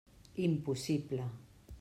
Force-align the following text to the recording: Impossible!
Impossible! 0.45 1.23